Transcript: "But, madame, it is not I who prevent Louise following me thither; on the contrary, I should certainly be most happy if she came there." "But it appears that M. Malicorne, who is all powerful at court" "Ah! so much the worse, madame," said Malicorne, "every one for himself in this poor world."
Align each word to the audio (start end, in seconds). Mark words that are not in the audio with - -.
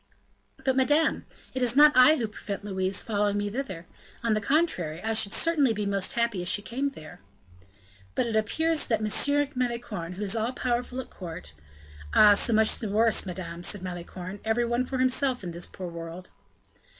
"But, 0.65 0.75
madame, 0.75 1.27
it 1.53 1.61
is 1.61 1.75
not 1.75 1.91
I 1.93 2.15
who 2.15 2.27
prevent 2.27 2.63
Louise 2.63 3.03
following 3.03 3.37
me 3.37 3.51
thither; 3.51 3.85
on 4.23 4.33
the 4.33 4.41
contrary, 4.41 4.99
I 5.03 5.13
should 5.13 5.31
certainly 5.31 5.73
be 5.73 5.85
most 5.85 6.13
happy 6.13 6.41
if 6.41 6.47
she 6.47 6.63
came 6.63 6.89
there." 6.89 7.21
"But 8.15 8.25
it 8.25 8.35
appears 8.35 8.87
that 8.87 8.99
M. 8.99 9.49
Malicorne, 9.55 10.13
who 10.13 10.23
is 10.23 10.35
all 10.35 10.53
powerful 10.53 10.99
at 11.01 11.11
court" 11.11 11.53
"Ah! 12.15 12.33
so 12.33 12.51
much 12.51 12.79
the 12.79 12.89
worse, 12.89 13.27
madame," 13.27 13.61
said 13.61 13.83
Malicorne, 13.83 14.39
"every 14.43 14.65
one 14.65 14.85
for 14.85 14.97
himself 14.97 15.43
in 15.43 15.51
this 15.51 15.67
poor 15.67 15.87
world." 15.89 16.31